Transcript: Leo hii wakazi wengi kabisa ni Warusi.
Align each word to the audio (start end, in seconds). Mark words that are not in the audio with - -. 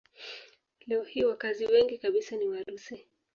Leo 0.87 1.03
hii 1.03 1.23
wakazi 1.25 1.65
wengi 1.65 1.97
kabisa 1.97 2.35
ni 2.37 2.47
Warusi. 2.47 3.05